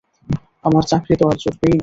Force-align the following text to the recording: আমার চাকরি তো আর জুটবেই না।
আমার 0.63 0.83
চাকরি 0.83 1.15
তো 1.17 1.23
আর 1.27 1.37
জুটবেই 1.37 1.71
না। 1.71 1.79